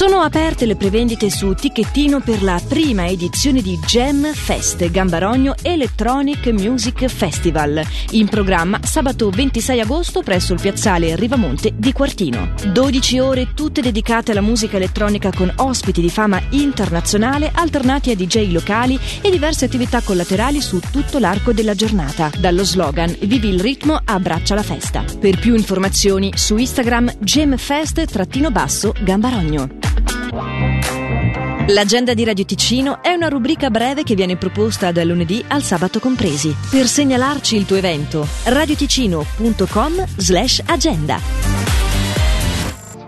Sono 0.00 0.20
aperte 0.20 0.64
le 0.64 0.76
prevendite 0.76 1.28
su 1.28 1.52
Ticchettino 1.52 2.20
per 2.20 2.42
la 2.42 2.58
prima 2.66 3.06
edizione 3.06 3.60
di 3.60 3.78
Gem 3.84 4.32
Fest 4.32 4.90
Gambarogno 4.90 5.56
Electronic 5.60 6.46
Music 6.52 7.04
Festival, 7.04 7.82
in 8.12 8.26
programma 8.26 8.80
sabato 8.82 9.28
26 9.28 9.78
agosto 9.78 10.22
presso 10.22 10.54
il 10.54 10.60
piazzale 10.60 11.16
Rivamonte 11.16 11.74
di 11.76 11.92
Quartino. 11.92 12.54
12 12.72 13.18
ore 13.18 13.52
tutte 13.52 13.82
dedicate 13.82 14.30
alla 14.30 14.40
musica 14.40 14.78
elettronica 14.78 15.30
con 15.36 15.52
ospiti 15.56 16.00
di 16.00 16.08
fama 16.08 16.40
internazionale 16.48 17.50
alternati 17.52 18.10
a 18.10 18.16
DJ 18.16 18.52
locali 18.52 18.98
e 19.20 19.28
diverse 19.28 19.66
attività 19.66 20.00
collaterali 20.00 20.62
su 20.62 20.80
tutto 20.90 21.18
l'arco 21.18 21.52
della 21.52 21.74
giornata, 21.74 22.30
dallo 22.38 22.64
slogan 22.64 23.14
Vivi 23.20 23.50
il 23.50 23.60
ritmo, 23.60 24.00
abbraccia 24.02 24.54
la 24.54 24.62
festa. 24.62 25.04
Per 25.20 25.38
più 25.38 25.54
informazioni 25.54 26.32
su 26.34 26.56
Instagram 26.56 27.16
gemfest-gambarogno. 27.18 29.89
L'agenda 31.72 32.14
di 32.14 32.24
Radio 32.24 32.44
Ticino 32.44 33.00
è 33.00 33.12
una 33.12 33.28
rubrica 33.28 33.70
breve 33.70 34.02
che 34.02 34.16
viene 34.16 34.36
proposta 34.36 34.90
dal 34.90 35.06
lunedì 35.06 35.44
al 35.46 35.62
sabato 35.62 36.00
compresi. 36.00 36.54
Per 36.68 36.84
segnalarci 36.88 37.56
il 37.56 37.64
tuo 37.64 37.76
evento, 37.76 38.26
radioticino.com 38.44 40.04
slash 40.16 40.62
agenda. 40.66 41.20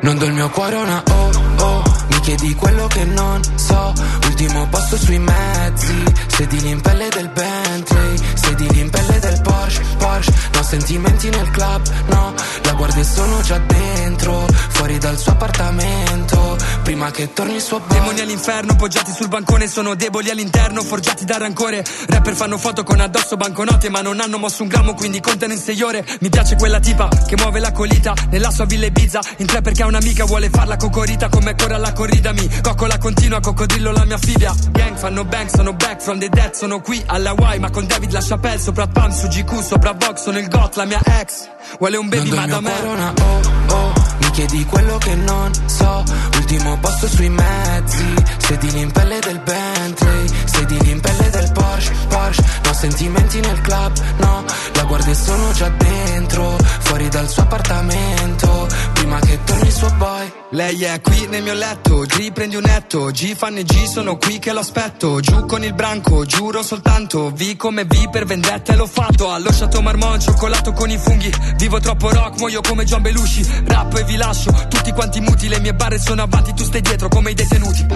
Non 0.03 0.17
do 0.17 0.25
il 0.27 0.33
mio 0.33 0.49
cuore 0.51 0.77
una 0.77 1.03
oh 1.09 1.43
oh, 1.63 1.83
mi 2.09 2.21
chiedi 2.21 2.55
quello 2.55 2.87
che 2.87 3.05
non 3.05 3.41
so, 3.55 3.93
ultimo 4.27 4.67
posto 4.69 4.97
sui 4.97 5.19
mezzi, 5.19 6.05
sedili 6.27 6.71
in 6.71 6.81
pelle 6.81 7.09
del 7.09 7.29
Bentley, 7.29 8.17
sedili 8.35 8.81
in 8.81 8.91
pelle 8.91 9.19
del 9.19 9.41
Porsche, 9.43 9.83
Porsche, 9.99 10.33
no 10.55 10.63
sentimenti 10.63 11.29
nel 11.31 11.51
club, 11.51 11.83
no, 12.09 12.35
la 12.63 12.73
guardia 12.73 13.05
sono 13.05 13.41
già 13.43 13.59
dentro, 13.59 14.47
fuori 14.83 14.98
dal 14.98 15.16
suo 15.16 15.30
appartamento 15.30 16.56
prima 16.83 17.12
che 17.12 17.33
torni 17.33 17.55
il 17.55 17.61
suo 17.61 17.78
bar. 17.78 17.98
Demoni 17.98 18.20
all'inferno, 18.20 18.75
poggiati 18.75 19.12
sul 19.12 19.28
bancone, 19.28 19.69
sono 19.69 19.94
deboli 19.94 20.28
all'interno, 20.28 20.82
forgiati 20.82 21.25
da 21.25 21.38
rancore. 21.38 21.84
Rapper 22.09 22.34
fanno 22.34 22.59
foto 22.59 22.82
con 22.82 22.98
addosso 22.98 23.37
banconote, 23.37 23.88
ma 23.91 24.00
non 24.00 24.19
hanno 24.19 24.38
mosso 24.38 24.62
un 24.62 24.69
grammo, 24.69 24.94
quindi 24.94 25.21
contano 25.21 25.53
in 25.53 25.60
sei 25.60 25.81
ore. 25.82 26.04
Mi 26.19 26.31
piace 26.31 26.56
quella 26.56 26.81
tipa 26.81 27.09
che 27.26 27.37
muove 27.37 27.60
la 27.60 27.71
colita 27.71 28.12
nella 28.31 28.50
sua 28.50 28.65
villa 28.65 28.87
Ibiza. 28.87 29.21
In 29.37 29.47
tre 29.47 29.60
perché 29.62 29.84
ha 29.84 29.87
un'amica, 29.87 30.25
vuole 30.25 30.50
farla 30.50 30.76
cocorita 30.76 31.28
come 31.28 31.54
corre 31.54 31.75
alla 31.75 31.92
corrida. 31.92 32.32
Mi 32.32 32.50
coccola 32.60 32.98
continua, 32.98 33.38
coccodrillo 33.38 33.92
la 33.92 34.04
mia 34.04 34.19
figlia. 34.19 34.53
Gang 34.71 34.97
fanno 34.97 35.25
bank, 35.25 35.50
sono 35.50 35.75
back 35.75 36.03
from 36.03 36.19
the 36.19 36.28
dead, 36.28 36.54
sono 36.54 36.81
qui 36.81 37.00
alla 37.06 37.31
Hawaii, 37.31 37.60
ma 37.60 37.71
con 37.71 37.87
David 37.87 38.10
la 38.10 38.21
Chapelle, 38.21 38.59
sopra 38.59 38.88
Pam, 38.88 39.12
su 39.12 39.28
GQ, 39.28 39.60
sopra 39.60 39.92
Vox, 39.92 40.22
sono 40.22 40.38
il 40.38 40.48
GOT, 40.48 40.75
la 40.75 40.84
mia 40.87 41.00
ex. 41.21 41.48
Vuole 41.78 41.97
un 41.97 42.09
baby, 42.09 42.31
ma 42.31 42.47
da 42.47 42.60
me. 42.60 43.91
Chiedi 44.32 44.65
quello 44.65 44.97
che 44.98 45.15
non 45.15 45.50
so, 45.66 46.03
ultimo 46.37 46.78
posto 46.78 47.06
sui 47.06 47.28
mezzi. 47.28 48.15
Sedili 48.38 48.81
in 48.81 48.91
pelle 48.91 49.19
del 49.20 49.41
Bentley 49.41 50.26
Sedili 50.44 50.91
in 50.91 51.00
pelle 51.00 51.31
del 51.31 51.50
Porsche, 51.53 51.93
Porsche. 52.09 52.44
No 52.65 52.72
sentimenti 52.72 53.41
nel 53.41 53.60
club, 53.60 53.92
no. 54.19 54.44
La 54.75 54.84
guardia 54.84 55.15
sono 55.15 55.53
già 55.53 55.69
dentro 55.69 56.56
Fuori 56.81 57.09
dal 57.09 57.28
suo 57.28 57.42
appartamento. 57.42 58.69
Prima 58.92 59.19
che 59.21 59.38
torni 59.44 59.66
il 59.66 59.72
suo 59.72 59.91
boy. 59.97 60.32
Lei 60.50 60.84
è 60.84 61.00
qui 61.00 61.26
nel 61.28 61.42
mio 61.42 61.54
letto, 61.54 62.00
G 62.00 62.31
prendi 62.31 62.56
un 62.56 62.65
netto, 62.66 63.06
G 63.06 63.34
fanno 63.34 63.62
G, 63.62 63.84
sono 63.84 64.19
qui 64.19 64.38
che 64.38 64.53
lo 64.53 64.60
aspetto, 64.60 65.19
giù 65.21 65.47
con 65.47 65.65
il 65.65 65.72
branco, 65.72 66.26
giuro 66.26 66.62
soltanto, 66.62 67.31
V 67.31 67.56
come 67.56 67.87
V 67.87 68.10
per 68.10 68.26
vendetta 68.26 68.75
e 68.75 68.76
l'ho 68.76 68.87
fatto, 68.87 69.32
allo 69.32 69.48
Chateau 69.50 69.81
Marmont, 69.81 70.21
cioccolato 70.21 70.72
con 70.72 70.91
i 70.91 70.98
funghi, 70.98 71.32
vivo 71.56 71.81
troppo 71.81 72.10
rock, 72.10 72.38
muoio 72.38 72.60
come 72.60 72.84
John 72.84 73.00
Belushi, 73.00 73.62
rap 73.65 73.97
e 73.97 74.04
vi 74.04 74.16
lascio, 74.22 74.53
tutti 74.69 74.93
quanti 74.93 75.21
muti, 75.21 75.49
le 75.49 75.59
mie 75.59 75.75
barre 75.75 75.99
sono 75.99 76.22
avanti, 76.22 76.55
tu 76.55 76.62
stai 76.62 76.81
dietro 76.81 77.09
come 77.09 77.33
i 77.33 77.34
detenuti. 77.34 77.87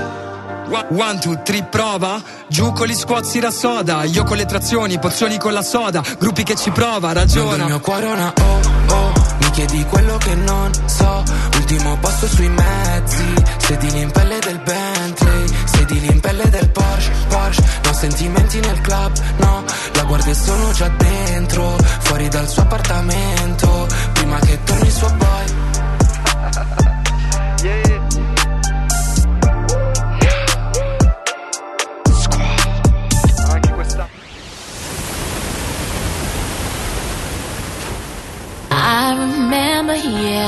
One, 0.69 1.19
two, 1.21 1.41
three, 1.45 1.63
prova. 1.63 2.21
Giù 2.49 2.73
con 2.73 2.89
gli 2.89 2.95
squat 2.95 3.25
si 3.25 3.39
rassoda. 3.39 4.03
Io 4.03 4.25
con 4.25 4.37
le 4.37 4.47
trazioni, 4.47 4.99
pozioni 4.99 5.39
con 5.39 5.53
la 5.53 5.63
soda. 5.63 6.03
Gruppi 6.19 6.43
che 6.43 6.57
ci 6.57 6.71
prova, 6.71 7.13
ragiona. 7.13 7.63
il 7.63 7.65
mio 7.67 7.81
cuore 7.81 8.07
una 8.07 8.33
oh, 8.37 8.93
oh. 8.93 9.13
Mi 9.39 9.51
chiedi 9.51 9.85
quello 9.85 10.17
che 10.17 10.35
non 10.35 10.71
so. 10.87 11.23
Ultimo 11.55 11.97
posto 11.99 12.27
sui 12.27 12.49
mezzi. 12.49 13.35
Sedili 13.59 14.01
in 14.01 14.11
pelle 14.11 14.41
del 14.41 14.59
Bentley. 14.59 15.45
Sedili 15.65 16.07
in 16.09 16.21
pelle 16.21 16.51
del 16.51 16.69
Porsche, 16.71 17.13
Porsche. 17.29 17.65
No 17.85 17.93
sentimenti 17.93 18.59
nel 18.59 18.81
club, 18.81 19.13
no. 19.37 19.65
La 19.95 20.03
guardia 20.03 20.35
sono 20.35 20.73
già 20.73 20.89
dentro. 20.89 21.77
Fuori 22.01 22.29
dal 22.29 22.49
suo 22.49 22.63
appartamento. 22.63 23.87
Prima 24.15 24.39
che 24.41 24.59
torni 24.65 24.86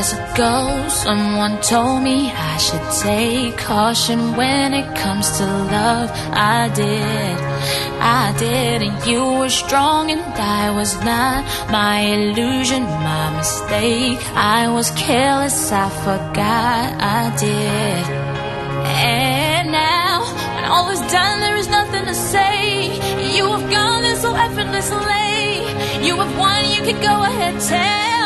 years 0.09 0.31
ago, 0.33 0.89
someone 0.89 1.61
told 1.61 2.03
me 2.03 2.31
I 2.31 2.57
should 2.59 3.03
take 3.03 3.57
caution 3.57 4.37
when 4.37 4.75
it 4.75 4.97
comes 4.97 5.39
to 5.39 5.45
love. 5.45 6.11
I 6.33 6.69
did, 6.75 7.37
I 8.01 8.35
did, 8.39 8.83
and 8.83 9.07
you 9.07 9.25
were 9.25 9.49
strong 9.49 10.11
and 10.11 10.21
I 10.21 10.71
was 10.71 10.95
not. 11.05 11.45
My 11.71 12.01
illusion, 12.01 12.83
my 12.83 13.37
mistake. 13.37 14.19
I 14.35 14.69
was 14.69 14.91
careless, 14.93 15.73
I 15.73 15.89
forgot 15.91 16.87
I 17.01 17.35
did. 17.37 18.05
And 18.87 19.73
now, 19.73 20.23
when 20.55 20.65
all 20.65 20.89
is 20.91 21.01
done, 21.13 21.41
there 21.41 21.57
is 21.57 21.69
nothing 21.69 22.05
to 22.07 22.15
say. 22.15 23.37
You 23.37 23.45
have 23.47 23.71
gone 23.71 24.03
there 24.03 24.17
so 24.17 24.35
effortlessly. 24.35 26.07
You 26.07 26.17
have 26.17 26.39
won, 26.39 26.71
you 26.71 26.83
can 26.83 27.01
go 27.03 27.23
ahead, 27.25 27.61
tell. 27.61 28.18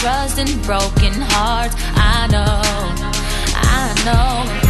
Trust 0.00 0.38
and 0.38 0.62
broken 0.62 1.12
hearts. 1.28 1.74
I 1.94 2.26
know, 2.32 2.62
I 3.54 3.92
know. 4.06 4.69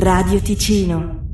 Radio 0.00 0.40
Ticino 0.40 1.27